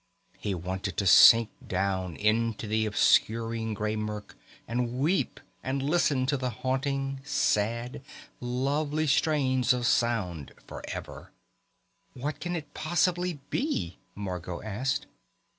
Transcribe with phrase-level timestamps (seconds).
[0.39, 4.35] He wanted to sink down into the obscuring gray murk
[4.67, 8.01] and weep and listen to the haunting, sad,
[8.39, 11.31] lovely strains of sound forever.
[12.15, 15.05] "What can it possibly be?" Margot asked.